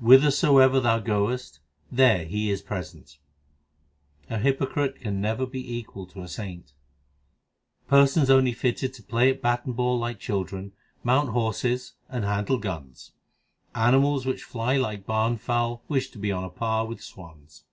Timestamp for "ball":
9.74-9.98